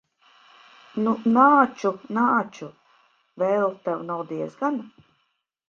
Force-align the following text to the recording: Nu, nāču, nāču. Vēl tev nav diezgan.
Nu, 1.07 1.13
nāču, 1.35 1.91
nāču. 2.17 2.71
Vēl 3.45 3.79
tev 3.87 4.05
nav 4.11 4.27
diezgan. 4.35 4.85